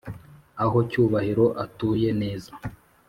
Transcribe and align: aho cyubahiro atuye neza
aho 0.63 0.77
cyubahiro 0.89 1.45
atuye 1.63 2.09
neza 2.21 2.51